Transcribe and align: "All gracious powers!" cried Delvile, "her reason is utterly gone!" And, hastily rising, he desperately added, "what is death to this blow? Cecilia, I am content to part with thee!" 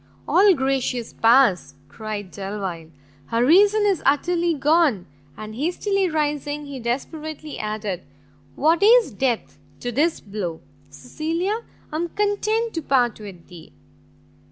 "All 0.27 0.55
gracious 0.55 1.13
powers!" 1.13 1.75
cried 1.87 2.31
Delvile, 2.31 2.87
"her 3.27 3.45
reason 3.45 3.83
is 3.85 4.01
utterly 4.03 4.55
gone!" 4.55 5.05
And, 5.37 5.53
hastily 5.53 6.09
rising, 6.09 6.65
he 6.65 6.79
desperately 6.79 7.59
added, 7.59 8.01
"what 8.55 8.81
is 8.81 9.13
death 9.13 9.59
to 9.79 9.91
this 9.91 10.19
blow? 10.19 10.61
Cecilia, 10.89 11.59
I 11.91 11.97
am 11.97 12.09
content 12.09 12.73
to 12.73 12.81
part 12.81 13.19
with 13.19 13.47
thee!" 13.47 13.73